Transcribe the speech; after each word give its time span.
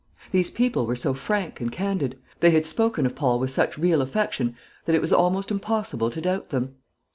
These 0.31 0.49
people 0.49 0.87
were 0.87 0.95
so 0.95 1.13
frank 1.13 1.61
and 1.61 1.71
candid, 1.71 2.17
they 2.39 2.49
had 2.49 2.65
spoken 2.65 3.05
of 3.05 3.13
Paul 3.15 3.37
with 3.37 3.51
such 3.51 3.77
real 3.77 4.01
affection, 4.01 4.55
that 4.85 4.95
it 4.95 4.99
was 5.01 5.13
almost 5.13 5.51
impossible 5.51 6.09
to 6.09 6.19
doubt 6.21 6.49
them. 6.49 6.73